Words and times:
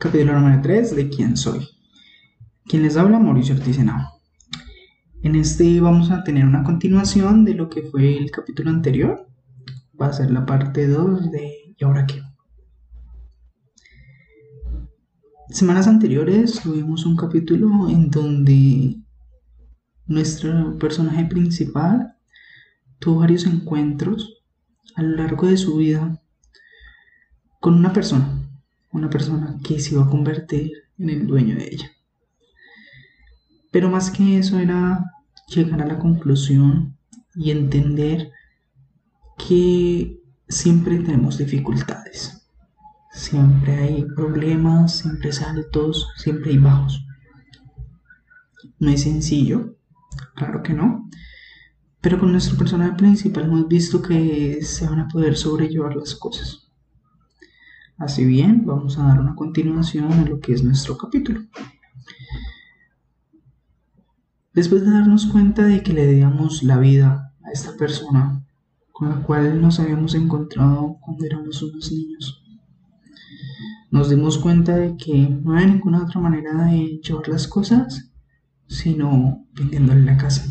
Capítulo 0.00 0.32
número 0.32 0.62
3 0.62 0.96
de 0.96 1.10
¿Quién 1.10 1.36
soy? 1.36 1.68
Quien 2.64 2.84
les 2.84 2.96
habla, 2.96 3.18
Mauricio 3.18 3.54
Ortiz 3.54 3.76
En 3.78 5.36
este 5.36 5.78
vamos 5.78 6.10
a 6.10 6.24
tener 6.24 6.46
una 6.46 6.64
continuación 6.64 7.44
de 7.44 7.52
lo 7.52 7.68
que 7.68 7.82
fue 7.82 8.16
el 8.16 8.30
capítulo 8.30 8.70
anterior. 8.70 9.28
Va 10.00 10.06
a 10.06 10.12
ser 10.14 10.30
la 10.30 10.46
parte 10.46 10.88
2 10.88 11.30
de 11.30 11.74
¿Y 11.76 11.84
ahora 11.84 12.06
qué? 12.06 12.22
Semanas 15.50 15.86
anteriores 15.86 16.60
tuvimos 16.62 17.04
un 17.04 17.16
capítulo 17.16 17.90
en 17.90 18.10
donde 18.10 18.96
nuestro 20.06 20.78
personaje 20.78 21.26
principal 21.26 22.16
tuvo 23.00 23.20
varios 23.20 23.44
encuentros 23.44 24.42
a 24.94 25.02
lo 25.02 25.14
largo 25.16 25.46
de 25.46 25.58
su 25.58 25.76
vida 25.76 26.22
con 27.60 27.74
una 27.74 27.92
persona, 27.92 28.39
una 28.92 29.10
persona 29.10 29.58
que 29.62 29.80
se 29.80 29.94
iba 29.94 30.04
a 30.04 30.10
convertir 30.10 30.72
en 30.98 31.10
el 31.10 31.26
dueño 31.26 31.56
de 31.56 31.68
ella. 31.72 31.90
Pero 33.70 33.88
más 33.88 34.10
que 34.10 34.38
eso 34.38 34.58
era 34.58 35.04
llegar 35.48 35.82
a 35.82 35.86
la 35.86 35.98
conclusión 35.98 36.96
y 37.34 37.50
entender 37.50 38.30
que 39.38 40.20
siempre 40.48 40.98
tenemos 40.98 41.38
dificultades. 41.38 42.48
Siempre 43.12 43.74
hay 43.76 44.04
problemas, 44.16 44.98
siempre 44.98 45.32
saltos, 45.32 46.08
siempre 46.16 46.52
hay 46.52 46.58
bajos. 46.58 47.04
No 48.78 48.90
es 48.90 49.02
sencillo, 49.02 49.76
claro 50.34 50.62
que 50.62 50.74
no, 50.74 51.08
pero 52.00 52.18
con 52.18 52.32
nuestro 52.32 52.56
personaje 52.56 52.96
principal 52.96 53.44
hemos 53.44 53.68
visto 53.68 54.00
que 54.00 54.62
se 54.62 54.86
van 54.86 55.00
a 55.00 55.08
poder 55.08 55.36
sobrellevar 55.36 55.96
las 55.96 56.14
cosas. 56.14 56.69
Así 58.00 58.24
bien, 58.24 58.64
vamos 58.64 58.98
a 58.98 59.02
dar 59.02 59.20
una 59.20 59.34
continuación 59.34 60.10
a 60.10 60.24
lo 60.24 60.40
que 60.40 60.54
es 60.54 60.64
nuestro 60.64 60.96
capítulo. 60.96 61.42
Después 64.54 64.86
de 64.86 64.90
darnos 64.90 65.26
cuenta 65.26 65.66
de 65.66 65.82
que 65.82 65.92
le 65.92 66.06
debíamos 66.06 66.62
la 66.62 66.78
vida 66.78 67.34
a 67.44 67.50
esta 67.52 67.76
persona 67.76 68.42
con 68.90 69.10
la 69.10 69.16
cual 69.16 69.60
nos 69.60 69.80
habíamos 69.80 70.14
encontrado 70.14 70.96
cuando 71.02 71.26
éramos 71.26 71.62
unos 71.62 71.92
niños, 71.92 72.42
nos 73.90 74.08
dimos 74.08 74.38
cuenta 74.38 74.76
de 74.76 74.96
que 74.96 75.28
no 75.28 75.52
había 75.52 75.66
ninguna 75.66 76.02
otra 76.02 76.22
manera 76.22 76.54
de 76.64 77.00
llevar 77.02 77.28
las 77.28 77.46
cosas 77.46 78.10
sino 78.66 79.44
vendiéndole 79.52 80.06
la 80.06 80.16
casa. 80.16 80.46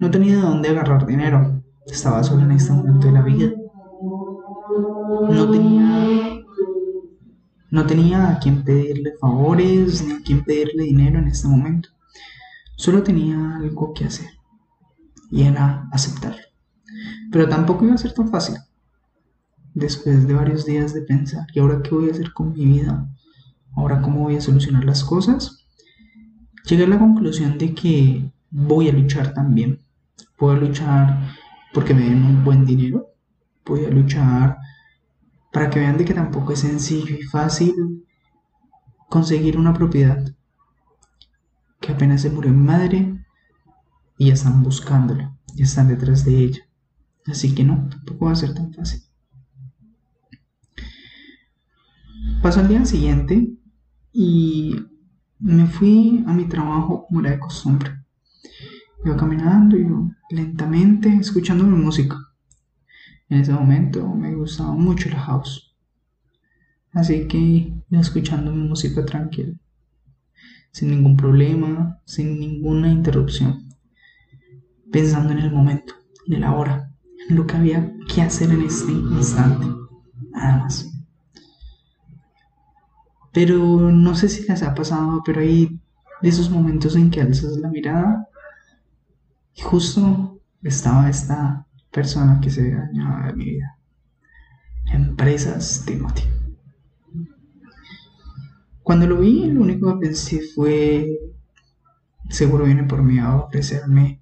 No 0.00 0.10
tenía 0.10 0.34
de 0.34 0.42
dónde 0.42 0.70
agarrar 0.70 1.06
dinero, 1.06 1.62
estaba 1.86 2.24
solo 2.24 2.42
en 2.42 2.50
este 2.50 2.72
momento 2.72 3.06
de 3.06 3.12
la 3.12 3.22
vida. 3.22 3.52
No 7.70 7.86
tenía 7.86 8.30
a 8.30 8.38
quien 8.38 8.64
pedirle 8.64 9.12
favores 9.20 10.02
ni 10.04 10.12
a 10.14 10.22
quien 10.22 10.44
pedirle 10.44 10.84
dinero 10.84 11.18
en 11.18 11.28
este 11.28 11.48
momento. 11.48 11.88
Solo 12.76 13.02
tenía 13.02 13.56
algo 13.56 13.92
que 13.94 14.06
hacer 14.06 14.30
y 15.30 15.42
era 15.42 15.88
aceptarlo. 15.92 16.42
Pero 17.30 17.48
tampoco 17.48 17.84
iba 17.84 17.94
a 17.94 17.98
ser 17.98 18.12
tan 18.12 18.28
fácil. 18.28 18.56
Después 19.74 20.26
de 20.26 20.34
varios 20.34 20.66
días 20.66 20.92
de 20.94 21.02
pensar, 21.02 21.46
¿y 21.54 21.60
ahora 21.60 21.80
qué 21.82 21.94
voy 21.94 22.08
a 22.08 22.12
hacer 22.12 22.32
con 22.32 22.52
mi 22.52 22.64
vida? 22.64 23.08
¿Ahora 23.76 24.02
cómo 24.02 24.24
voy 24.24 24.36
a 24.36 24.40
solucionar 24.40 24.84
las 24.84 25.04
cosas? 25.04 25.64
Llegué 26.66 26.84
a 26.84 26.88
la 26.88 26.98
conclusión 26.98 27.56
de 27.56 27.72
que 27.72 28.32
voy 28.50 28.88
a 28.88 28.92
luchar 28.92 29.32
también. 29.32 29.80
Voy 30.38 30.56
a 30.56 30.58
luchar 30.58 31.34
porque 31.72 31.94
me 31.94 32.02
den 32.02 32.24
un 32.24 32.44
buen 32.44 32.64
dinero. 32.64 33.14
Voy 33.64 33.84
a 33.84 33.90
luchar 33.90 34.58
para 35.52 35.70
que 35.70 35.80
vean 35.80 35.98
de 35.98 36.04
que 36.04 36.14
tampoco 36.14 36.52
es 36.52 36.60
sencillo 36.60 37.14
y 37.14 37.22
fácil 37.22 38.04
conseguir 39.08 39.58
una 39.58 39.74
propiedad. 39.74 40.24
Que 41.80 41.92
apenas 41.92 42.22
se 42.22 42.30
murió 42.30 42.52
mi 42.52 42.64
madre 42.64 43.24
y 44.18 44.26
ya 44.26 44.34
están 44.34 44.62
buscándola, 44.62 45.36
ya 45.54 45.64
están 45.64 45.88
detrás 45.88 46.24
de 46.24 46.38
ella. 46.38 46.60
Así 47.26 47.54
que 47.54 47.64
no, 47.64 47.88
tampoco 47.88 48.26
va 48.26 48.32
a 48.32 48.36
ser 48.36 48.54
tan 48.54 48.72
fácil. 48.72 49.02
Pasó 52.42 52.60
el 52.60 52.68
día 52.68 52.84
siguiente 52.84 53.54
y 54.12 54.76
me 55.38 55.66
fui 55.66 56.24
a 56.26 56.32
mi 56.32 56.46
trabajo 56.46 57.06
como 57.06 57.20
era 57.20 57.30
de 57.30 57.38
costumbre. 57.38 57.92
Iba 59.04 59.16
caminando, 59.16 59.76
y 59.76 59.86
lentamente, 60.34 61.08
escuchando 61.16 61.64
mi 61.64 61.76
música. 61.76 62.16
En 63.30 63.40
ese 63.40 63.52
momento 63.52 64.06
me 64.08 64.34
gustaba 64.34 64.72
mucho 64.72 65.08
la 65.08 65.20
house. 65.20 65.72
Así 66.92 67.28
que 67.28 67.38
iba 67.38 68.00
escuchando 68.00 68.50
mi 68.50 68.68
música 68.68 69.04
tranquila, 69.04 69.54
sin 70.72 70.90
ningún 70.90 71.16
problema, 71.16 72.00
sin 72.04 72.40
ninguna 72.40 72.90
interrupción, 72.90 73.68
pensando 74.90 75.32
en 75.32 75.38
el 75.38 75.52
momento, 75.52 75.94
en 76.26 76.34
el 76.34 76.44
ahora, 76.44 76.92
en 77.28 77.36
lo 77.36 77.46
que 77.46 77.56
había 77.56 77.94
que 78.12 78.22
hacer 78.22 78.50
en 78.50 78.62
este 78.62 78.90
instante, 78.90 79.66
nada 80.32 80.58
más. 80.58 80.90
Pero 83.32 83.92
no 83.92 84.16
sé 84.16 84.28
si 84.28 84.42
les 84.48 84.64
ha 84.64 84.74
pasado, 84.74 85.22
pero 85.24 85.40
hay 85.40 85.80
de 86.20 86.28
esos 86.28 86.50
momentos 86.50 86.96
en 86.96 87.12
que 87.12 87.20
alzas 87.20 87.56
la 87.58 87.68
mirada 87.68 88.28
y 89.54 89.62
justo 89.62 90.40
estaba 90.62 91.08
esta 91.08 91.64
persona 91.90 92.40
que 92.40 92.50
se 92.50 92.70
dañaba 92.70 93.26
de 93.26 93.32
mi 93.34 93.44
vida. 93.44 93.76
Empresas 94.92 95.84
Timothy. 95.86 96.24
Cuando 98.82 99.06
lo 99.06 99.18
vi, 99.18 99.46
lo 99.46 99.60
único 99.60 99.98
que 99.98 100.06
pensé 100.06 100.40
fue, 100.54 101.06
seguro 102.28 102.64
viene 102.64 102.84
por 102.84 103.02
mí 103.02 103.18
a 103.18 103.36
ofrecerme, 103.36 104.20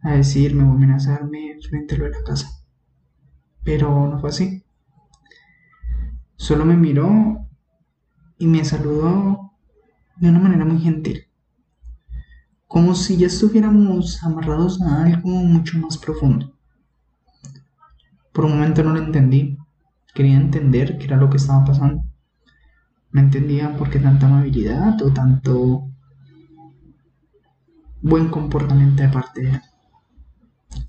a 0.00 0.12
decirme 0.12 0.64
o 0.64 0.72
amenazarme 0.72 1.56
frente 1.66 1.94
a 1.94 1.98
lo 1.98 2.04
de 2.04 2.10
la 2.10 2.22
casa. 2.22 2.48
Pero 3.64 4.08
no 4.08 4.18
fue 4.20 4.30
así. 4.30 4.64
Solo 6.36 6.64
me 6.64 6.76
miró 6.76 7.46
y 8.38 8.46
me 8.46 8.64
saludó 8.64 9.52
de 10.16 10.28
una 10.28 10.38
manera 10.38 10.64
muy 10.64 10.80
gentil. 10.80 11.26
Como 12.66 12.94
si 12.94 13.16
ya 13.16 13.26
estuviéramos 13.26 14.22
amarrados 14.22 14.80
a 14.82 15.04
algo 15.04 15.28
mucho 15.28 15.78
más 15.78 15.96
profundo. 15.96 16.57
Por 18.38 18.44
un 18.44 18.52
momento 18.52 18.84
no 18.84 18.92
lo 18.92 19.00
entendí. 19.00 19.58
Quería 20.14 20.36
entender 20.36 20.96
qué 20.96 21.06
era 21.06 21.16
lo 21.16 21.28
que 21.28 21.38
estaba 21.38 21.64
pasando. 21.64 22.04
No 23.10 23.20
entendía 23.20 23.76
por 23.76 23.90
qué 23.90 23.98
tanta 23.98 24.28
amabilidad 24.28 25.02
o 25.02 25.12
tanto 25.12 25.88
buen 28.00 28.28
comportamiento 28.28 29.02
de 29.02 29.08
parte 29.08 29.42
de 29.42 29.50
él. 29.50 29.60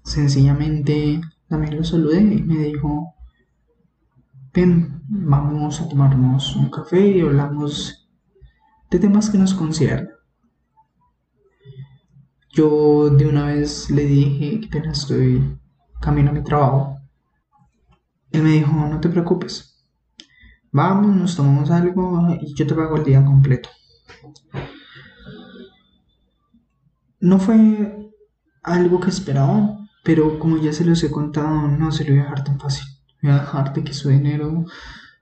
Sencillamente 0.04 1.22
también 1.48 1.76
lo 1.76 1.84
saludé 1.84 2.22
y 2.22 2.44
me 2.44 2.66
dijo, 2.66 3.16
ven, 4.54 5.02
vamos 5.08 5.82
a 5.82 5.90
tomarnos 5.90 6.56
un 6.56 6.70
café 6.70 7.02
y 7.04 7.22
hablamos 7.22 8.08
de 8.92 9.00
temas 9.00 9.32
que 9.32 9.40
nos 9.40 9.56
conciernen. 9.56 10.14
Yo 12.52 13.10
de 13.10 13.26
una 13.26 13.46
vez 13.48 13.90
le 13.90 14.06
dije 14.06 14.60
que 14.60 14.68
apenas 14.68 15.00
estoy 15.00 15.58
camino 16.00 16.30
a 16.30 16.34
mi 16.34 16.44
trabajo 16.44 16.99
él 18.32 18.44
me 18.44 18.52
dijo, 18.52 18.72
no 18.72 19.00
te 19.00 19.10
preocupes, 19.10 19.84
vamos, 20.72 21.16
nos 21.16 21.36
tomamos 21.36 21.72
algo 21.72 22.28
y 22.42 22.54
yo 22.54 22.68
te 22.68 22.76
pago 22.76 22.98
el 22.98 23.04
día 23.04 23.24
completo. 23.24 23.70
No 27.20 27.40
fue 27.40 28.12
algo 28.64 29.00
que 29.00 29.10
esperaba, 29.10 29.78
pero 30.04 30.40
como 30.40 30.58
ya 30.58 30.72
se 30.72 30.86
los 30.86 31.04
he 31.04 31.12
contado, 31.12 31.68
no 31.68 31.92
se 31.92 32.06
lo 32.06 32.12
voy 32.12 32.20
a 32.20 32.24
dejar 32.24 32.44
tan 32.44 32.60
fácil. 32.60 32.86
Voy 33.22 33.32
a 33.32 33.40
dejar 33.40 33.74
de 33.74 33.84
que 33.84 33.94
su 33.94 34.10
dinero, 34.10 34.66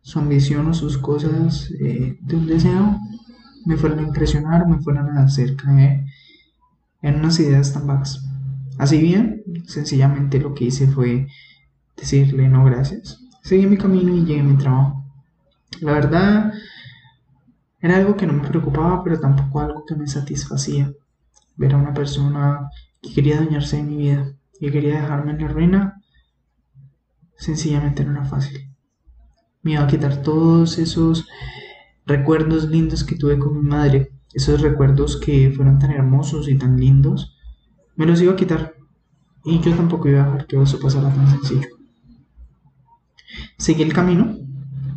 su 0.02 0.20
ambición 0.20 0.68
o 0.68 0.74
sus 0.74 0.98
cosas 0.98 1.72
eh, 1.80 2.18
de 2.22 2.36
un 2.36 2.46
deseo 2.46 2.98
me 3.66 3.76
fueran 3.76 4.00
a 4.00 4.04
impresionar, 4.04 4.68
me 4.68 4.80
fueran 4.80 5.18
a 5.18 5.24
hacer 5.24 5.56
caer 5.56 6.06
en 7.02 7.16
unas 7.16 7.40
ideas 7.40 7.74
tan 7.74 7.88
vagas. 7.88 8.24
Así 8.78 9.02
bien, 9.02 9.44
sencillamente 9.66 10.40
lo 10.40 10.54
que 10.54 10.66
hice 10.66 10.88
fue 10.88 11.28
decirle 11.98 12.48
no 12.48 12.64
gracias. 12.64 13.20
Seguí 13.42 13.66
mi 13.66 13.78
camino 13.78 14.16
y 14.16 14.24
llegué 14.24 14.40
a 14.40 14.44
mi 14.44 14.58
trabajo. 14.58 15.04
La 15.82 15.94
verdad, 15.94 16.54
era 17.80 17.98
algo 17.98 18.16
que 18.16 18.26
no 18.26 18.34
me 18.34 18.48
preocupaba, 18.48 19.04
pero 19.04 19.20
tampoco 19.20 19.60
algo 19.60 19.86
que 19.86 19.96
me 19.96 20.08
satisfacía. 20.08 20.92
Ver 21.56 21.74
a 21.74 21.78
una 21.78 21.94
persona 21.94 22.70
que 23.02 23.14
quería 23.14 23.38
dañarse 23.38 23.78
de 23.78 23.84
mi 23.84 23.98
vida 23.98 24.34
y 24.60 24.72
quería 24.72 25.02
dejarme 25.02 25.32
en 25.32 25.42
la 25.42 25.48
ruina, 25.48 26.02
sencillamente 27.38 28.04
no 28.04 28.12
era 28.12 28.26
fácil. 28.26 28.74
Me 29.62 29.74
iba 29.74 29.84
a 29.84 29.88
quitar 29.88 30.22
todos 30.22 30.78
esos 30.78 31.28
recuerdos 32.06 32.70
lindos 32.70 33.04
que 33.04 33.16
tuve 33.16 33.38
con 33.38 33.58
mi 33.58 33.68
madre, 33.68 34.12
esos 34.34 34.62
recuerdos 34.62 35.18
que 35.18 35.52
fueron 35.52 35.80
tan 35.80 35.92
hermosos 35.92 36.48
y 36.50 36.58
tan 36.58 36.80
lindos, 36.80 37.38
me 37.96 38.06
los 38.06 38.22
iba 38.22 38.34
a 38.34 38.36
quitar. 38.36 38.76
Y 39.44 39.60
yo 39.60 39.76
tampoco 39.76 40.10
iba 40.10 40.24
a 40.24 40.26
dejar 40.26 40.48
que 40.48 40.62
eso 40.62 40.80
pasara 40.80 41.14
tan 41.14 41.30
sencillo. 41.30 41.77
Seguí 43.58 43.82
el 43.82 43.92
camino, 43.92 44.38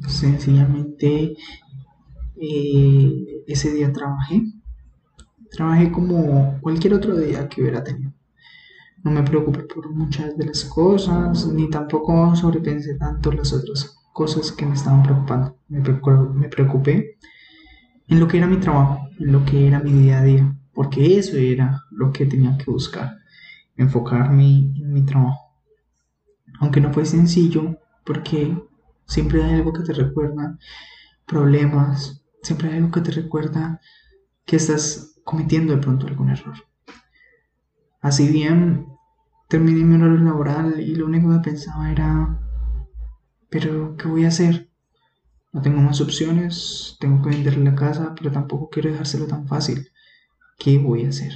sencillamente 0.06 1.34
eh, 2.36 3.42
ese 3.46 3.72
día 3.72 3.90
trabajé. 3.90 4.42
Trabajé 5.50 5.90
como 5.90 6.58
cualquier 6.60 6.94
otro 6.94 7.16
día 7.16 7.48
que 7.48 7.62
hubiera 7.62 7.82
tenido. 7.82 8.12
No 9.02 9.10
me 9.12 9.22
preocupé 9.22 9.60
por 9.62 9.90
muchas 9.90 10.36
de 10.36 10.44
las 10.44 10.64
cosas, 10.66 11.46
ni 11.46 11.70
tampoco 11.70 12.36
sobrepensé 12.36 12.96
tanto 12.96 13.32
las 13.32 13.50
otras 13.54 13.98
cosas 14.12 14.52
que 14.52 14.66
me 14.66 14.74
estaban 14.74 15.02
preocupando. 15.02 15.56
Me, 15.68 15.80
preocupé 16.50 17.16
en 18.08 18.20
lo 18.20 18.28
que 18.28 18.36
era 18.36 18.46
mi 18.46 18.58
trabajo, 18.58 19.08
en 19.18 19.32
lo 19.32 19.42
que 19.46 19.66
era 19.66 19.80
mi 19.80 19.92
día 19.92 20.18
a 20.18 20.22
día, 20.22 20.54
porque 20.74 21.18
eso 21.18 21.38
era 21.38 21.82
lo 21.90 22.12
que 22.12 22.26
tenía 22.26 22.58
que 22.58 22.70
buscar, 22.70 23.16
enfocarme 23.76 24.70
en 24.76 24.92
mi 24.92 25.02
trabajo. 25.02 25.54
Aunque 26.60 26.82
no 26.82 26.92
fue 26.92 27.06
sencillo, 27.06 27.79
porque 28.04 28.56
siempre 29.06 29.42
hay 29.42 29.54
algo 29.54 29.72
que 29.72 29.82
te 29.82 29.92
recuerda 29.92 30.58
problemas, 31.26 32.24
siempre 32.42 32.68
hay 32.70 32.78
algo 32.78 32.90
que 32.90 33.00
te 33.00 33.12
recuerda 33.12 33.80
que 34.44 34.56
estás 34.56 35.20
cometiendo 35.24 35.74
de 35.74 35.80
pronto 35.80 36.06
algún 36.06 36.30
error. 36.30 36.56
Así 38.00 38.28
bien, 38.28 38.86
terminé 39.48 39.84
mi 39.84 39.96
horario 39.96 40.24
laboral 40.24 40.80
y 40.80 40.94
lo 40.94 41.06
único 41.06 41.30
que 41.30 41.50
pensaba 41.50 41.90
era, 41.90 42.40
pero 43.48 43.96
¿qué 43.96 44.08
voy 44.08 44.24
a 44.24 44.28
hacer? 44.28 44.70
No 45.52 45.60
tengo 45.60 45.80
más 45.80 46.00
opciones, 46.00 46.96
tengo 47.00 47.22
que 47.22 47.30
vender 47.30 47.58
la 47.58 47.74
casa, 47.74 48.14
pero 48.16 48.30
tampoco 48.30 48.70
quiero 48.70 48.90
dejárselo 48.90 49.26
tan 49.26 49.46
fácil. 49.46 49.88
¿Qué 50.58 50.78
voy 50.78 51.04
a 51.04 51.08
hacer? 51.08 51.32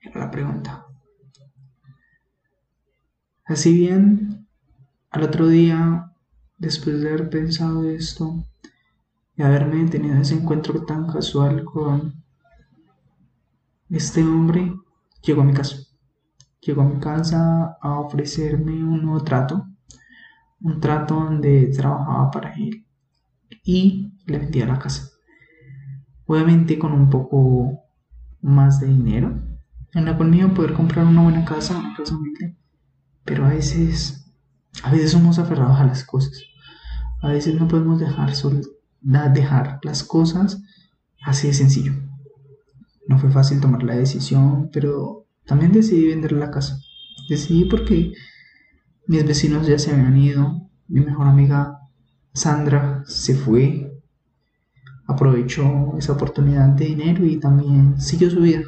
Era 0.00 0.20
la 0.20 0.30
pregunta. 0.30 0.86
Así 3.44 3.72
bien, 3.72 4.35
al 5.16 5.22
otro 5.22 5.48
día, 5.48 6.12
después 6.58 7.00
de 7.00 7.08
haber 7.08 7.30
pensado 7.30 7.88
esto 7.88 8.44
y 9.34 9.42
haberme 9.42 9.88
tenido 9.88 10.16
ese 10.16 10.34
encuentro 10.34 10.84
tan 10.84 11.06
casual 11.06 11.64
con 11.64 12.22
este 13.88 14.22
hombre, 14.22 14.74
llegó 15.22 15.40
a 15.40 15.44
mi 15.44 15.54
casa. 15.54 15.78
Llegó 16.60 16.82
a 16.82 16.86
mi 16.86 17.00
casa 17.00 17.78
a 17.80 18.00
ofrecerme 18.00 18.84
un 18.84 19.02
nuevo 19.04 19.24
trato, 19.24 19.66
un 20.60 20.80
trato 20.80 21.14
donde 21.14 21.68
trabajaba 21.68 22.30
para 22.30 22.52
él 22.54 22.84
y 23.64 24.12
le 24.26 24.38
vendía 24.38 24.66
la 24.66 24.78
casa. 24.78 25.12
Obviamente 26.26 26.78
con 26.78 26.92
un 26.92 27.08
poco 27.08 27.80
más 28.42 28.80
de 28.80 28.88
dinero, 28.88 29.32
en 29.94 30.04
la 30.04 30.14
cual 30.14 30.38
a 30.42 30.52
poder 30.52 30.74
comprar 30.74 31.06
una 31.06 31.22
buena 31.22 31.44
casa, 31.46 31.94
casa 31.96 32.18
pero 33.24 33.46
a 33.46 33.48
veces, 33.48 34.25
a 34.82 34.90
veces 34.90 35.12
somos 35.12 35.38
aferrados 35.38 35.78
a 35.78 35.84
las 35.84 36.04
cosas. 36.04 36.42
A 37.22 37.28
veces 37.28 37.54
no 37.54 37.68
podemos 37.68 37.98
dejar, 38.00 38.32
dejar 39.32 39.78
las 39.82 40.02
cosas 40.02 40.62
así 41.22 41.48
de 41.48 41.54
sencillo. 41.54 41.92
No 43.08 43.18
fue 43.18 43.30
fácil 43.30 43.60
tomar 43.60 43.82
la 43.82 43.96
decisión, 43.96 44.70
pero 44.72 45.26
también 45.44 45.72
decidí 45.72 46.08
vender 46.08 46.32
la 46.32 46.50
casa. 46.50 46.80
Decidí 47.28 47.64
porque 47.64 48.12
mis 49.06 49.26
vecinos 49.26 49.66
ya 49.66 49.78
se 49.78 49.92
habían 49.92 50.16
ido, 50.16 50.68
mi 50.88 51.00
mejor 51.00 51.26
amiga 51.26 51.78
Sandra 52.32 53.02
se 53.06 53.34
fue, 53.34 54.00
aprovechó 55.06 55.96
esa 55.98 56.12
oportunidad 56.12 56.68
de 56.68 56.86
dinero 56.86 57.24
y 57.24 57.38
también 57.38 58.00
siguió 58.00 58.30
su 58.30 58.40
vida. 58.40 58.62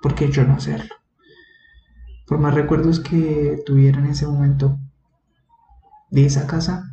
¿Por 0.00 0.14
qué 0.14 0.30
yo 0.30 0.44
no 0.44 0.54
hacerlo? 0.54 0.94
por 2.26 2.38
más 2.38 2.54
recuerdos 2.54 3.00
que 3.00 3.62
tuviera 3.66 3.98
en 3.98 4.06
ese 4.06 4.26
momento 4.26 4.78
de 6.14 6.26
esa 6.26 6.46
casa, 6.46 6.90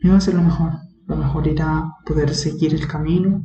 iba 0.00 0.16
a 0.16 0.20
ser 0.20 0.34
lo 0.34 0.42
mejor. 0.42 0.72
Lo 1.06 1.16
mejor 1.16 1.46
era 1.48 1.94
poder 2.04 2.34
seguir 2.34 2.74
el 2.74 2.86
camino, 2.88 3.44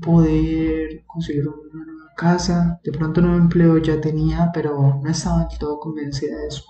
poder 0.00 1.04
conseguir 1.06 1.48
una 1.48 1.84
nueva 1.84 2.10
casa. 2.16 2.80
De 2.84 2.92
pronto 2.92 3.20
un 3.20 3.26
nuevo 3.26 3.42
empleo 3.42 3.78
ya 3.78 4.00
tenía, 4.00 4.50
pero 4.54 5.00
no 5.02 5.10
estaba 5.10 5.44
del 5.46 5.58
todo 5.58 5.80
convencida 5.80 6.38
de 6.38 6.46
eso. 6.48 6.64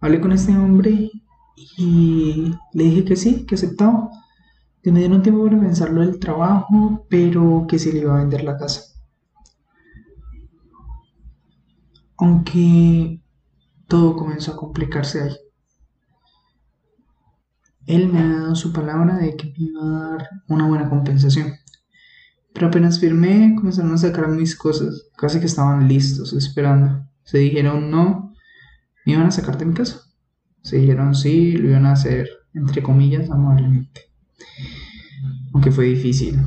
Hablé 0.00 0.20
con 0.20 0.32
este 0.32 0.56
hombre 0.56 1.10
y 1.76 2.54
le 2.72 2.84
dije 2.84 3.04
que 3.04 3.16
sí, 3.16 3.46
que 3.46 3.56
aceptaba. 3.56 4.10
Que 4.82 4.92
me 4.92 5.00
dieron 5.00 5.22
tiempo 5.22 5.44
para 5.44 5.58
pensarlo 5.58 6.02
del 6.02 6.18
trabajo, 6.20 7.06
pero 7.08 7.66
que 7.66 7.78
se 7.78 7.92
le 7.92 8.00
iba 8.00 8.14
a 8.14 8.20
vender 8.20 8.44
la 8.44 8.58
casa. 8.58 8.94
aunque 12.18 13.20
todo 13.88 14.16
comenzó 14.16 14.52
a 14.52 14.56
complicarse 14.56 15.22
ahí. 15.22 15.36
Él 17.86 18.08
me 18.08 18.20
ha 18.20 18.40
dado 18.40 18.54
su 18.54 18.72
palabra 18.72 19.18
de 19.18 19.36
que 19.36 19.46
me 19.46 19.54
iba 19.58 19.82
a 19.82 20.08
dar 20.10 20.28
una 20.48 20.66
buena 20.66 20.88
compensación. 20.88 21.52
Pero 22.54 22.68
apenas 22.68 23.00
firmé, 23.00 23.54
comenzaron 23.56 23.92
a 23.92 23.98
sacar 23.98 24.28
mis 24.28 24.56
cosas. 24.56 25.10
Casi 25.16 25.40
que 25.40 25.46
estaban 25.46 25.86
listos, 25.86 26.32
esperando. 26.32 27.06
Se 27.24 27.38
dijeron 27.38 27.90
no, 27.90 28.32
me 29.04 29.12
iban 29.12 29.26
a 29.26 29.30
sacar 29.30 29.58
de 29.58 29.66
mi 29.66 29.74
casa. 29.74 30.00
Se 30.62 30.76
dijeron 30.76 31.14
sí, 31.14 31.52
lo 31.52 31.68
iban 31.68 31.84
a 31.86 31.92
hacer, 31.92 32.28
entre 32.54 32.82
comillas, 32.82 33.30
amablemente. 33.30 34.02
Aunque 35.52 35.70
fue 35.70 35.86
difícil. 35.86 36.40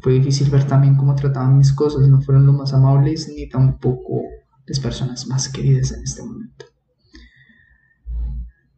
Fue 0.00 0.12
difícil 0.14 0.50
ver 0.50 0.64
también 0.64 0.96
cómo 0.96 1.14
trataban 1.14 1.58
mis 1.58 1.72
cosas. 1.72 2.08
No 2.08 2.20
fueron 2.20 2.46
lo 2.46 2.52
más 2.52 2.72
amables 2.72 3.32
ni 3.34 3.48
tampoco 3.48 4.22
las 4.66 4.80
personas 4.80 5.26
más 5.26 5.48
queridas 5.48 5.92
en 5.92 6.02
este 6.02 6.22
momento. 6.22 6.66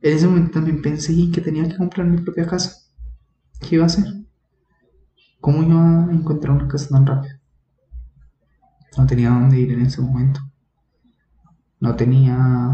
En 0.00 0.12
ese 0.12 0.26
momento 0.26 0.52
también 0.52 0.82
pensé 0.82 1.14
que 1.32 1.40
tenía 1.40 1.68
que 1.68 1.76
comprar 1.76 2.06
mi 2.06 2.18
propia 2.18 2.46
casa. 2.46 2.76
¿Qué 3.60 3.76
iba 3.76 3.84
a 3.84 3.86
hacer? 3.86 4.04
¿Cómo 5.40 5.62
iba 5.62 6.04
a 6.04 6.12
encontrar 6.12 6.54
una 6.54 6.68
casa 6.68 6.88
tan 6.88 7.06
rápido? 7.06 7.38
No 8.96 9.06
tenía 9.06 9.30
dónde 9.30 9.60
ir 9.60 9.72
en 9.72 9.80
ese 9.80 10.00
momento. 10.00 10.40
No 11.80 11.96
tenía 11.96 12.72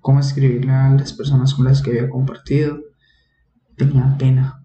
cómo 0.00 0.20
escribirle 0.20 0.72
a 0.72 0.90
las 0.90 1.12
personas 1.12 1.54
con 1.54 1.64
las 1.64 1.82
que 1.82 1.90
había 1.90 2.10
compartido. 2.10 2.78
Tenía 3.76 4.16
pena. 4.18 4.64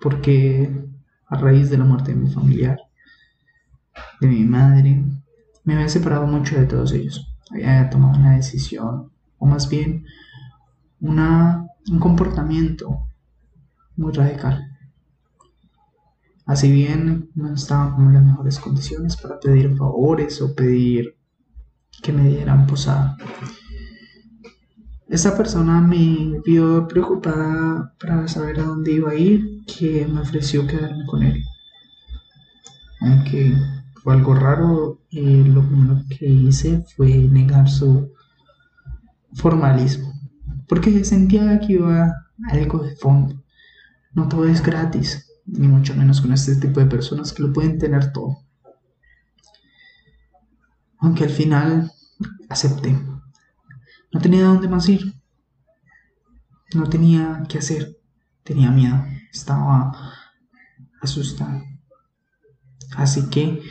Porque 0.00 0.86
a 1.26 1.36
raíz 1.36 1.70
de 1.70 1.78
la 1.78 1.84
muerte 1.84 2.14
de 2.14 2.20
mi 2.20 2.30
familiar, 2.30 2.78
de 4.20 4.26
mi 4.28 4.44
madre, 4.44 5.02
me 5.68 5.74
había 5.74 5.90
separado 5.90 6.26
mucho 6.26 6.58
de 6.58 6.64
todos 6.64 6.92
ellos. 6.92 7.28
Había 7.50 7.90
tomado 7.90 8.18
una 8.18 8.36
decisión, 8.36 9.12
o 9.36 9.44
más 9.44 9.68
bien 9.68 10.06
una, 10.98 11.66
un 11.90 11.98
comportamiento 11.98 13.06
muy 13.94 14.10
radical. 14.14 14.66
Así 16.46 16.72
bien 16.72 17.28
no 17.34 17.52
estaba 17.52 17.94
en 17.98 18.14
las 18.14 18.24
mejores 18.24 18.58
condiciones 18.58 19.18
para 19.18 19.38
pedir 19.38 19.76
favores 19.76 20.40
o 20.40 20.54
pedir 20.54 21.18
que 22.02 22.14
me 22.14 22.26
dieran 22.26 22.66
posada. 22.66 23.18
Esta 25.06 25.36
persona 25.36 25.82
me 25.82 26.40
vio 26.46 26.88
preocupada 26.88 27.94
para 28.00 28.26
saber 28.26 28.60
a 28.60 28.64
dónde 28.64 28.92
iba 28.92 29.10
a 29.10 29.16
ir, 29.16 29.66
que 29.66 30.06
me 30.06 30.20
ofreció 30.20 30.66
quedarme 30.66 31.04
con 31.04 31.22
él. 31.22 31.44
Aunque 33.02 33.54
algo 34.10 34.34
raro 34.34 35.00
y 35.10 35.44
lo 35.44 35.66
primero 35.66 36.02
que 36.08 36.26
hice 36.26 36.84
fue 36.96 37.08
negar 37.16 37.68
su 37.68 38.12
formalismo, 39.34 40.12
porque 40.68 41.04
sentía 41.04 41.58
que 41.60 41.74
iba 41.74 42.14
algo 42.50 42.78
de 42.80 42.96
fondo. 42.96 43.42
No 44.12 44.28
todo 44.28 44.46
es 44.46 44.62
gratis, 44.62 45.30
ni 45.46 45.68
mucho 45.68 45.94
menos 45.94 46.20
con 46.20 46.32
este 46.32 46.56
tipo 46.56 46.80
de 46.80 46.86
personas 46.86 47.32
que 47.32 47.42
lo 47.42 47.52
pueden 47.52 47.78
tener 47.78 48.12
todo. 48.12 48.38
Aunque 50.98 51.24
al 51.24 51.30
final 51.30 51.92
acepté. 52.48 52.98
No 54.12 54.20
tenía 54.20 54.44
dónde 54.44 54.68
más 54.68 54.88
ir. 54.88 55.14
No 56.74 56.88
tenía 56.88 57.44
qué 57.48 57.58
hacer. 57.58 57.98
Tenía 58.42 58.70
miedo. 58.70 59.04
Estaba 59.32 59.92
asustado. 61.00 61.62
Así 62.96 63.28
que 63.30 63.62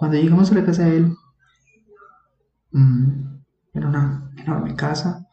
cuando 0.00 0.16
llegamos 0.16 0.50
a 0.50 0.54
la 0.54 0.64
casa 0.64 0.86
de 0.86 0.96
él, 0.96 1.12
mm, 2.72 3.10
era 3.74 3.86
una 3.86 4.32
enorme 4.38 4.74
casa, 4.74 5.28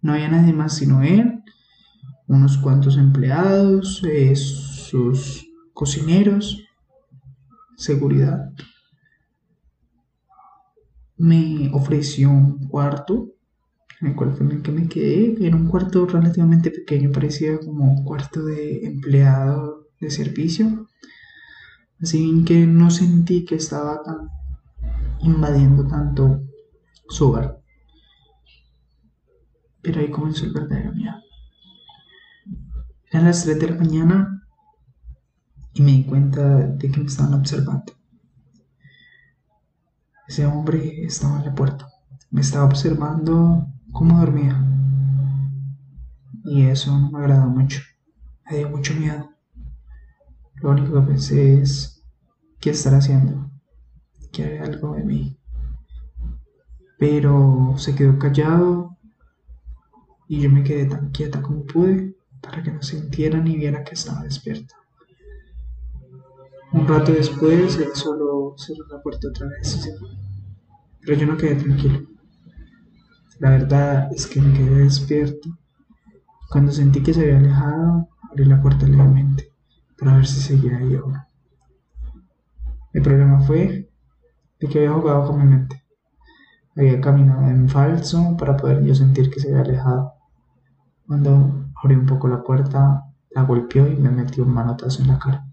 no 0.00 0.12
había 0.12 0.28
nadie 0.28 0.52
más 0.52 0.76
sino 0.76 1.02
él, 1.02 1.42
unos 2.28 2.56
cuantos 2.58 2.98
empleados, 2.98 4.04
eh, 4.08 4.36
sus 4.36 5.48
cocineros, 5.72 6.62
seguridad. 7.76 8.52
Me 11.16 11.68
ofreció 11.72 12.30
un 12.30 12.68
cuarto, 12.68 13.32
en 14.00 14.06
el 14.06 14.36
en 14.38 14.52
el 14.52 14.62
que 14.62 14.70
me 14.70 14.88
quedé, 14.88 15.44
era 15.44 15.56
un 15.56 15.66
cuarto 15.66 16.06
relativamente 16.06 16.70
pequeño, 16.70 17.10
parecía 17.10 17.58
como 17.58 18.04
cuarto 18.04 18.44
de 18.44 18.86
empleado 18.86 19.88
de 19.98 20.10
servicio 20.12 20.86
Así 22.02 22.44
que 22.44 22.66
no 22.66 22.90
sentí 22.90 23.44
que 23.44 23.54
estaba 23.56 24.02
tan 24.02 24.28
invadiendo 25.20 25.86
tanto 25.86 26.42
su 27.08 27.28
hogar. 27.28 27.60
Pero 29.82 30.00
ahí 30.00 30.10
comenzó 30.10 30.44
el 30.44 30.52
verdadero 30.52 30.92
miedo. 30.92 31.14
Eran 33.10 33.26
las 33.26 33.44
3 33.44 33.58
de 33.58 33.70
la 33.70 33.76
mañana 33.76 34.42
y 35.72 35.82
me 35.82 35.92
di 35.92 36.04
cuenta 36.04 36.42
de 36.42 36.90
que 36.90 37.00
me 37.00 37.06
estaban 37.06 37.34
observando. 37.34 37.92
Ese 40.26 40.44
hombre 40.44 41.04
estaba 41.04 41.38
en 41.38 41.44
la 41.44 41.54
puerta, 41.54 41.88
me 42.30 42.40
estaba 42.40 42.64
observando 42.64 43.66
cómo 43.92 44.18
dormía 44.18 44.60
y 46.44 46.62
eso 46.62 46.98
no 46.98 47.10
me 47.10 47.18
agradó 47.18 47.46
mucho, 47.46 47.80
me 48.50 48.58
dio 48.58 48.70
mucho 48.70 48.94
miedo. 48.94 49.35
Lo 50.62 50.70
único 50.70 50.94
que 50.94 51.06
pensé 51.06 51.60
es, 51.60 52.02
¿qué 52.60 52.70
estará 52.70 52.98
haciendo? 52.98 53.50
Quiere 54.32 54.60
algo 54.60 54.94
de 54.94 55.04
mí. 55.04 55.36
Pero 56.98 57.74
se 57.76 57.94
quedó 57.94 58.18
callado 58.18 58.96
y 60.28 60.40
yo 60.40 60.50
me 60.50 60.64
quedé 60.64 60.86
tan 60.86 61.10
quieta 61.10 61.42
como 61.42 61.64
pude 61.64 62.16
para 62.40 62.62
que 62.62 62.70
no 62.70 62.82
sintiera 62.82 63.38
ni 63.38 63.56
viera 63.56 63.84
que 63.84 63.94
estaba 63.94 64.22
despierta. 64.22 64.74
Un 66.72 66.88
rato 66.88 67.12
después, 67.12 67.76
él 67.78 67.90
solo 67.94 68.54
cerró 68.56 68.86
la 68.90 69.02
puerta 69.02 69.28
otra 69.28 69.48
vez 69.48 69.88
Pero 71.00 71.18
yo 71.18 71.26
no 71.26 71.36
quedé 71.36 71.56
tranquilo. 71.56 72.00
La 73.40 73.50
verdad 73.50 74.08
es 74.12 74.26
que 74.26 74.40
me 74.40 74.56
quedé 74.56 74.84
despierto. 74.84 75.50
Cuando 76.50 76.72
sentí 76.72 77.02
que 77.02 77.12
se 77.12 77.20
había 77.20 77.38
alejado, 77.38 78.08
abrí 78.30 78.46
la 78.46 78.60
puerta 78.62 78.86
levemente 78.86 79.55
para 79.98 80.16
ver 80.16 80.26
si 80.26 80.40
seguía 80.40 80.78
ahí. 80.78 80.98
El 82.92 83.02
problema 83.02 83.40
fue 83.40 83.90
de 84.60 84.68
que 84.68 84.78
había 84.78 84.92
jugado 84.92 85.26
con 85.26 85.38
mi 85.38 85.44
mente. 85.44 85.82
Había 86.76 87.00
caminado 87.00 87.48
en 87.48 87.68
falso 87.68 88.36
para 88.38 88.56
poder 88.56 88.82
yo 88.84 88.94
sentir 88.94 89.30
que 89.30 89.40
se 89.40 89.48
había 89.48 89.62
alejado. 89.62 90.12
Cuando 91.06 91.70
abrí 91.82 91.94
un 91.94 92.06
poco 92.06 92.28
la 92.28 92.42
puerta, 92.42 93.04
la 93.30 93.42
golpeó 93.42 93.86
y 93.86 93.96
me 93.96 94.10
metió 94.10 94.44
un 94.44 94.52
manotazo 94.52 95.02
en 95.02 95.08
la 95.08 95.18
cara. 95.18 95.46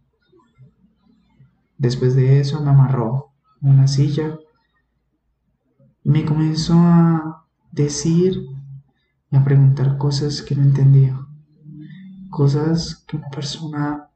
Después 1.78 2.16
de 2.16 2.40
eso 2.40 2.62
me 2.62 2.70
amarró 2.70 3.34
una 3.62 3.88
silla 3.88 4.38
y 6.04 6.10
me 6.10 6.26
comenzó 6.26 6.76
a 6.76 7.46
decir 7.72 8.42
y 9.32 9.36
a 9.36 9.44
preguntar 9.44 9.98
cosas 9.98 10.42
que 10.42 10.56
no 10.56 10.64
entendía. 10.64 11.20
Cosas 12.30 13.04
que 13.08 13.18
una 13.18 13.30
persona 13.30 14.10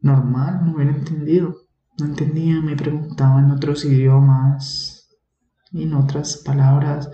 normal 0.00 0.64
no 0.64 0.74
hubiera 0.74 0.92
entendido. 0.92 1.56
No 1.98 2.06
entendía, 2.06 2.60
me 2.60 2.76
preguntaba 2.76 3.40
en 3.40 3.50
otros 3.50 3.84
idiomas, 3.84 5.08
en 5.72 5.94
otras 5.94 6.36
palabras. 6.38 7.10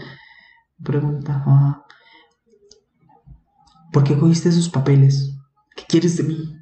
Me 0.78 0.84
preguntaba, 0.84 1.86
¿por 3.92 4.04
qué 4.04 4.18
cogiste 4.18 4.50
esos 4.50 4.68
papeles? 4.68 5.38
¿Qué 5.74 5.84
quieres 5.88 6.16
de 6.16 6.24
mí? 6.24 6.54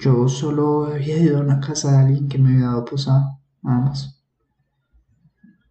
Yo 0.00 0.28
solo 0.28 0.86
había 0.86 1.16
ido 1.18 1.38
a 1.38 1.42
una 1.42 1.60
casa 1.60 1.92
de 1.92 1.98
alguien 1.98 2.28
que 2.28 2.38
me 2.38 2.54
había 2.54 2.66
dado 2.66 2.84
posada, 2.84 3.40
nada 3.62 3.80
más. 3.80 4.24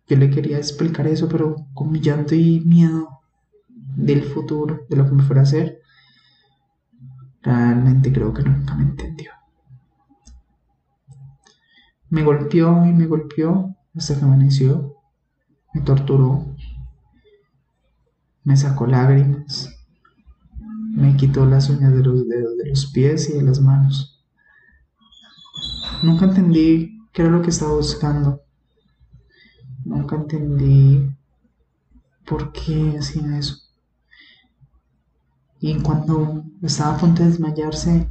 Yo 0.07 0.15
le 0.15 0.29
quería 0.29 0.57
explicar 0.57 1.07
eso, 1.07 1.27
pero 1.27 1.55
con 1.73 1.91
mi 1.91 1.99
llanto 1.99 2.35
y 2.35 2.61
miedo 2.61 3.21
del 3.67 4.23
futuro, 4.23 4.85
de 4.89 4.95
lo 4.95 5.05
que 5.05 5.11
me 5.11 5.23
fuera 5.23 5.41
a 5.41 5.43
hacer, 5.43 5.79
realmente 7.41 8.11
creo 8.11 8.33
que 8.33 8.43
nunca 8.43 8.75
me 8.75 8.83
entendió. 8.83 9.31
Me 12.09 12.23
golpeó 12.23 12.85
y 12.85 12.93
me 12.93 13.05
golpeó 13.05 13.75
hasta 13.95 14.17
que 14.17 14.23
amaneció, 14.23 14.95
me 15.73 15.81
torturó, 15.81 16.55
me 18.43 18.55
sacó 18.55 18.87
lágrimas, 18.87 19.69
me 20.91 21.15
quitó 21.17 21.45
las 21.45 21.69
uñas 21.69 21.93
de 21.93 22.03
los 22.03 22.27
dedos 22.27 22.57
de 22.57 22.69
los 22.69 22.85
pies 22.87 23.29
y 23.29 23.33
de 23.33 23.43
las 23.43 23.59
manos. 23.61 24.23
Nunca 26.01 26.25
entendí 26.25 27.01
qué 27.11 27.23
era 27.23 27.31
lo 27.31 27.41
que 27.41 27.49
estaba 27.49 27.73
buscando. 27.73 28.41
Nunca 29.83 30.15
entendí 30.15 31.09
por 32.25 32.51
qué 32.51 32.97
hacía 32.99 33.37
eso. 33.37 33.66
Y 35.59 35.79
cuando 35.81 36.43
estaba 36.61 36.95
a 36.95 36.97
punto 36.97 37.23
de 37.23 37.29
desmayarse, 37.29 38.09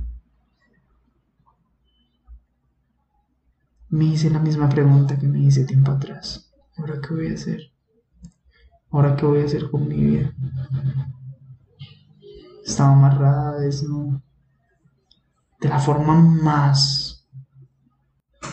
me 3.88 4.04
hice 4.06 4.30
la 4.30 4.40
misma 4.40 4.68
pregunta 4.68 5.18
que 5.18 5.26
me 5.26 5.40
hice 5.40 5.64
tiempo 5.64 5.92
atrás. 5.92 6.52
¿Ahora 6.76 7.00
qué 7.00 7.14
voy 7.14 7.28
a 7.28 7.34
hacer? 7.34 7.60
¿Ahora 8.90 9.16
qué 9.16 9.26
voy 9.26 9.42
a 9.42 9.44
hacer 9.44 9.70
con 9.70 9.88
mi 9.88 9.96
vida? 9.96 10.34
Estaba 12.64 12.92
amarrada, 12.92 13.60
desnuda, 13.60 14.20
de 15.60 15.68
la 15.68 15.78
forma 15.78 16.20
más 16.20 17.16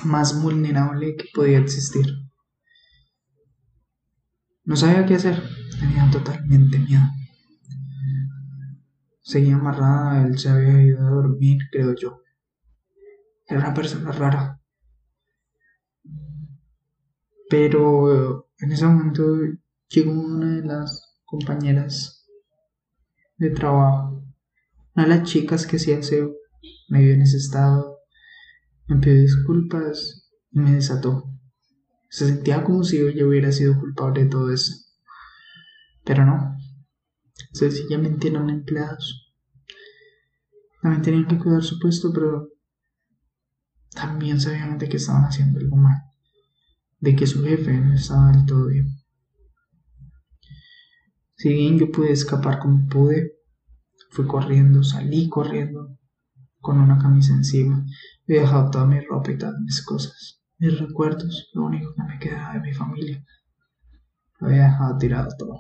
más 0.06 0.42
vulnerable 0.42 1.16
que 1.16 1.26
podía 1.34 1.60
existir. 1.60 2.06
No 4.66 4.76
sabía 4.76 5.06
qué 5.06 5.16
hacer, 5.16 5.42
tenía 5.80 6.10
totalmente 6.12 6.80
miedo. 6.80 7.04
Seguía 9.24 9.56
amarrada, 9.56 10.28
él 10.28 10.38
se 10.38 10.50
había 10.50 10.84
ido 10.84 11.00
a 11.00 11.10
dormir, 11.10 11.58
creo 11.72 11.96
yo. 11.96 12.22
Era 13.48 13.60
una 13.62 13.74
persona 13.74 14.12
rara. 14.12 14.62
Pero 17.50 18.50
en 18.60 18.72
ese 18.72 18.86
momento 18.86 19.24
llegó 19.90 20.12
una 20.12 20.58
de 20.58 20.68
las 20.68 21.20
compañeras 21.26 22.28
de 23.38 23.50
trabajo, 23.50 24.24
una 24.96 25.08
de 25.08 25.10
las 25.10 25.24
chicas 25.24 25.66
que 25.66 25.78
hacía 25.78 25.98
aseo, 25.98 26.36
me 26.90 27.02
vio 27.02 27.14
en 27.16 27.24
ese 27.24 27.38
estado 27.38 27.94
me 28.88 28.98
pidió 28.98 29.22
disculpas 29.22 30.30
y 30.52 30.60
me 30.60 30.76
desató. 30.76 31.30
Se 32.10 32.28
sentía 32.28 32.64
como 32.64 32.84
si 32.84 32.98
yo 33.16 33.28
hubiera 33.28 33.52
sido 33.52 33.80
culpable 33.80 34.24
de 34.24 34.30
todo 34.30 34.52
eso. 34.52 34.74
Pero 36.04 36.26
no. 36.26 36.53
Sencillamente 37.52 38.28
eran 38.28 38.50
empleados. 38.50 39.34
También 40.82 41.02
tenían 41.02 41.28
que 41.28 41.38
cuidar 41.38 41.64
su 41.64 41.80
puesto, 41.80 42.12
pero 42.14 42.50
también 43.92 44.40
sabían 44.40 44.78
de 44.78 44.90
que 44.90 44.98
estaban 44.98 45.24
haciendo 45.24 45.60
algo 45.60 45.78
mal. 45.78 46.02
De 47.00 47.16
que 47.16 47.28
su 47.28 47.44
jefe 47.44 47.74
no 47.80 47.94
estaba 47.94 48.32
del 48.32 48.46
todo 48.46 48.68
bien. 48.68 48.88
Si 51.36 51.50
bien 51.50 51.78
yo 51.78 51.92
pude 51.92 52.12
escapar 52.12 52.60
como 52.60 52.88
pude, 52.88 53.34
fui 54.12 54.26
corriendo, 54.26 54.84
salí 54.84 55.28
corriendo 55.30 55.98
con 56.62 56.80
una 56.80 56.98
camisa 56.98 57.34
encima 57.34 57.86
He 58.26 58.40
dejado 58.40 58.72
toda 58.72 58.86
mi 58.86 59.02
ropa 59.02 59.32
y 59.32 59.38
todas 59.38 59.60
mis 59.60 59.84
cosas, 59.84 60.42
mis 60.58 60.80
recuerdos, 60.80 61.50
lo 61.54 61.66
único 61.66 61.94
que 61.94 62.04
me 62.04 62.18
quedaba 62.20 62.54
de 62.54 62.62
mi 62.62 62.74
familia. 62.74 63.26
Lo 64.40 64.48
había 64.48 64.64
dejado 64.64 64.98
tirado 64.98 65.30
todo. 65.38 65.60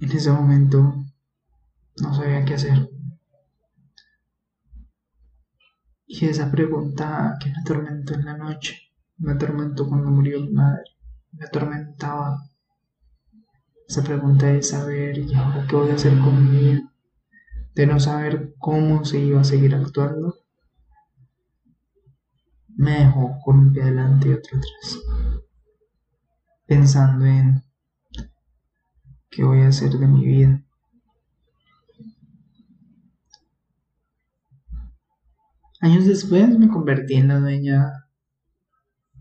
En 0.00 0.12
ese 0.12 0.30
momento 0.30 0.94
no 2.02 2.14
sabía 2.14 2.44
qué 2.44 2.54
hacer. 2.54 2.90
Y 6.06 6.26
esa 6.26 6.50
pregunta 6.50 7.36
que 7.40 7.50
me 7.50 7.58
atormentó 7.60 8.14
en 8.14 8.24
la 8.24 8.36
noche, 8.36 8.76
me 9.18 9.32
atormentó 9.32 9.88
cuando 9.88 10.10
murió 10.10 10.40
mi 10.40 10.50
madre, 10.50 10.84
me 11.32 11.44
atormentaba. 11.44 12.38
Esa 13.88 14.02
pregunta 14.02 14.46
de 14.46 14.62
saber, 14.62 15.18
¿y 15.18 15.34
ahora 15.34 15.66
qué 15.68 15.76
voy 15.76 15.90
a 15.90 15.94
hacer 15.94 16.18
con 16.18 16.44
mi 16.44 16.58
vida? 16.58 16.92
de 17.76 17.86
no 17.86 18.00
saber 18.00 18.54
cómo 18.58 19.04
se 19.04 19.18
iba 19.18 19.42
a 19.42 19.44
seguir 19.44 19.74
actuando, 19.74 20.34
me 22.74 23.00
dejó 23.00 23.38
con 23.44 23.58
un 23.58 23.72
pie 23.74 23.82
adelante 23.82 24.28
y 24.28 24.32
otro 24.32 24.56
atrás, 24.56 24.98
pensando 26.64 27.26
en 27.26 27.62
qué 29.36 29.44
voy 29.44 29.60
a 29.60 29.68
hacer 29.68 29.90
de 29.90 30.06
mi 30.06 30.24
vida. 30.24 30.64
Años 35.82 36.06
después 36.06 36.58
me 36.58 36.68
convertí 36.68 37.16
en 37.16 37.28
la 37.28 37.38
dueña 37.38 37.92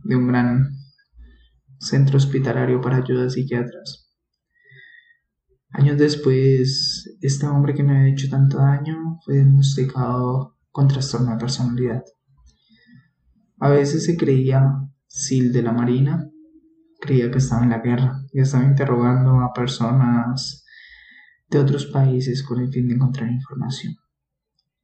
de 0.05 0.15
un 0.15 0.27
gran 0.29 0.71
centro 1.79 2.15
hospitalario 2.15 2.79
para 2.79 2.97
ayudas 2.97 3.33
psiquiatras. 3.33 4.09
Años 5.71 5.97
después, 5.97 7.17
este 7.19 7.45
hombre 7.47 7.73
que 7.73 7.83
me 7.83 7.97
había 7.97 8.13
hecho 8.13 8.29
tanto 8.29 8.59
daño 8.59 9.19
fue 9.25 9.35
diagnosticado 9.35 10.55
con 10.71 10.87
trastorno 10.87 11.31
de 11.31 11.37
personalidad. 11.37 12.03
A 13.59 13.69
veces 13.69 14.05
se 14.05 14.15
creía 14.15 14.63
SIL 15.07 15.51
de 15.51 15.61
la 15.61 15.73
Marina, 15.73 16.29
creía 17.05 17.31
que 17.31 17.37
estaba 17.37 17.63
en 17.63 17.69
la 17.69 17.79
guerra 17.79 18.25
y 18.33 18.41
estaba 18.41 18.63
interrogando 18.63 19.39
a 19.41 19.53
personas 19.53 20.65
de 21.49 21.59
otros 21.59 21.85
países 21.85 22.43
con 22.43 22.59
el 22.59 22.69
fin 22.69 22.87
de 22.87 22.95
encontrar 22.95 23.31
información. 23.31 23.95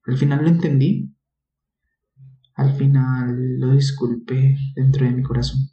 Al 0.05 0.17
final 0.17 0.43
lo 0.43 0.49
entendí, 0.49 1.15
al 2.55 2.73
final 2.73 3.59
lo 3.59 3.73
disculpé 3.73 4.57
dentro 4.75 5.05
de 5.05 5.11
mi 5.11 5.23
corazón. 5.23 5.69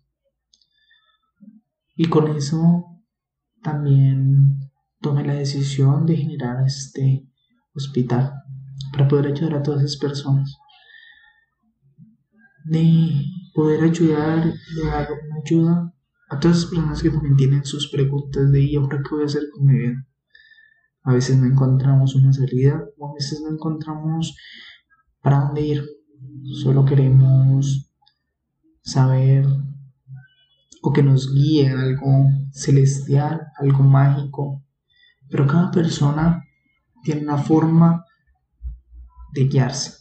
Y 1.95 2.09
con 2.09 2.28
eso 2.37 3.02
también 3.62 4.61
tomé 5.00 5.25
la 5.25 5.35
decisión 5.35 6.07
de 6.07 6.17
generar 6.17 6.64
este 6.67 7.28
hospital 7.75 8.33
para 8.93 9.09
poder 9.09 9.33
ayudar 9.33 9.57
a 9.57 9.62
todas 9.62 9.83
esas 9.83 9.99
personas. 9.99 10.57
De 12.64 13.25
poder 13.55 13.83
ayudar, 13.83 14.45
de 14.45 14.85
dar 14.85 15.09
una 15.11 15.40
ayuda 15.45 15.95
a 16.28 16.38
todas 16.38 16.58
esas 16.58 16.70
personas 16.70 17.02
que 17.02 17.11
también 17.11 17.37
tienen 17.37 17.64
sus 17.64 17.90
preguntas 17.90 18.50
de 18.52 18.62
¿y 18.62 18.76
ahora 18.76 19.02
qué 19.02 19.14
voy 19.14 19.23
a 19.23 19.26
hacer 19.26 19.44
con 19.52 19.66
mi 19.66 19.78
vida? 19.78 20.06
A 21.02 21.12
veces 21.12 21.38
no 21.38 21.47
encontramos 21.47 22.14
una 22.14 22.32
salida 22.32 22.85
o 22.99 23.11
a 23.11 23.14
veces 23.14 23.40
no 23.40 23.50
encontramos 23.50 24.37
para 25.23 25.40
dónde 25.40 25.62
ir. 25.62 25.85
Solo 26.62 26.85
queremos 26.85 27.90
saber 28.82 29.47
o 30.82 30.92
que 30.92 31.02
nos 31.02 31.32
guíe 31.32 31.70
algo 31.70 32.28
celestial, 32.52 33.47
algo 33.56 33.82
mágico. 33.82 34.62
Pero 35.30 35.47
cada 35.47 35.70
persona 35.70 36.44
tiene 37.02 37.23
una 37.23 37.38
forma 37.38 38.04
de 39.32 39.44
guiarse. 39.44 39.94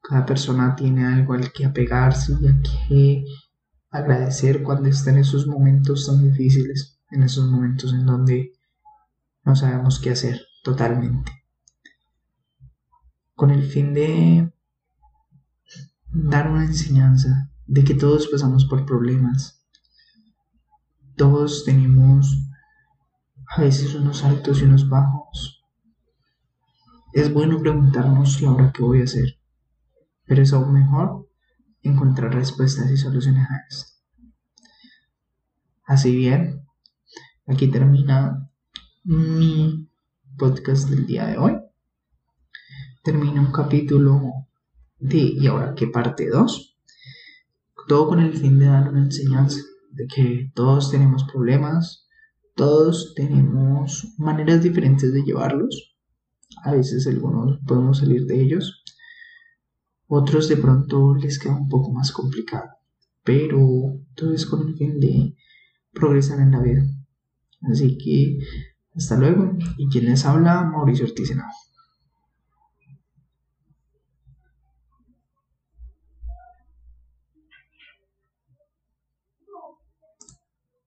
Cada 0.00 0.24
persona 0.24 0.74
tiene 0.74 1.04
algo 1.04 1.34
al 1.34 1.52
que 1.52 1.66
apegarse 1.66 2.34
y 2.40 2.46
a 2.46 2.60
que 2.62 3.24
agradecer 3.96 4.62
cuando 4.62 4.88
está 4.88 5.10
en 5.10 5.18
esos 5.18 5.46
momentos 5.46 6.06
tan 6.06 6.22
difíciles, 6.22 6.98
en 7.10 7.22
esos 7.22 7.50
momentos 7.50 7.92
en 7.92 8.06
donde 8.06 8.52
no 9.44 9.56
sabemos 9.56 10.00
qué 10.00 10.10
hacer 10.10 10.40
totalmente. 10.62 11.32
Con 13.34 13.50
el 13.50 13.62
fin 13.62 13.94
de 13.94 14.52
dar 16.10 16.50
una 16.50 16.64
enseñanza 16.64 17.50
de 17.66 17.84
que 17.84 17.94
todos 17.94 18.28
pasamos 18.28 18.64
por 18.66 18.86
problemas. 18.86 19.64
Todos 21.16 21.64
tenemos 21.64 22.36
a 23.48 23.60
veces 23.62 23.94
unos 23.94 24.24
altos 24.24 24.60
y 24.60 24.64
unos 24.64 24.88
bajos. 24.88 25.64
Es 27.12 27.32
bueno 27.32 27.58
preguntarnos 27.58 28.40
y 28.40 28.46
ahora 28.46 28.72
qué 28.72 28.82
voy 28.82 29.00
a 29.00 29.04
hacer, 29.04 29.38
pero 30.26 30.42
es 30.42 30.52
aún 30.52 30.72
mejor 30.74 31.26
encontrar 31.86 32.34
respuestas 32.34 32.90
y 32.90 32.96
soluciones 32.96 33.46
a 33.48 33.66
esto. 33.68 33.92
Así 35.84 36.16
bien, 36.16 36.66
aquí 37.46 37.68
termina 37.68 38.50
mi 39.04 39.88
podcast 40.36 40.88
del 40.90 41.06
día 41.06 41.26
de 41.26 41.38
hoy. 41.38 41.56
Termina 43.04 43.40
un 43.40 43.52
capítulo 43.52 44.20
de 44.98 45.18
¿Y 45.18 45.46
ahora 45.46 45.74
qué 45.76 45.86
parte 45.86 46.28
2? 46.28 46.76
Todo 47.86 48.08
con 48.08 48.20
el 48.20 48.36
fin 48.36 48.58
de 48.58 48.66
dar 48.66 48.88
una 48.88 49.04
enseñanza 49.04 49.60
de 49.92 50.06
que 50.08 50.50
todos 50.54 50.90
tenemos 50.90 51.24
problemas, 51.24 52.08
todos 52.56 53.14
tenemos 53.14 54.14
maneras 54.18 54.62
diferentes 54.62 55.12
de 55.12 55.22
llevarlos. 55.22 55.96
A 56.64 56.72
veces 56.72 57.06
algunos 57.06 57.60
podemos 57.66 57.98
salir 57.98 58.26
de 58.26 58.42
ellos, 58.42 58.82
otros 60.08 60.48
de 60.48 60.56
pronto 60.56 61.14
les 61.14 61.38
queda 61.38 61.56
un 61.56 61.68
poco 61.68 61.92
más 61.92 62.12
complicado, 62.12 62.70
pero 63.24 63.98
todo 64.14 64.32
es 64.32 64.46
con 64.46 64.68
el 64.68 64.76
fin 64.76 65.00
de 65.00 65.36
progresar 65.92 66.40
en 66.40 66.52
la 66.52 66.60
vida. 66.60 66.82
Así 67.62 67.98
que 67.98 68.38
hasta 68.94 69.16
luego. 69.16 69.56
Y 69.76 69.88
quien 69.88 70.06
les 70.06 70.24
habla, 70.24 70.64
Mauricio 70.64 71.06
Ortiz 71.06 71.30